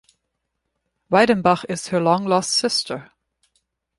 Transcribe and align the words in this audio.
Weidenbach 1.11 1.63
is 1.69 1.89
her 1.89 1.99
long-lost 2.01 2.49
sister. 2.49 3.11